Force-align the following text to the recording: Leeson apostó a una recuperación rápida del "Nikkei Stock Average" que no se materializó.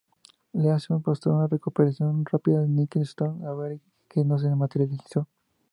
Leeson 0.55 0.95
apostó 0.97 1.29
a 1.29 1.35
una 1.35 1.47
recuperación 1.47 2.25
rápida 2.25 2.61
del 2.61 2.73
"Nikkei 2.75 3.03
Stock 3.03 3.39
Average" 3.43 3.83
que 4.09 4.23
no 4.25 4.39
se 4.39 4.49
materializó. 4.55 5.27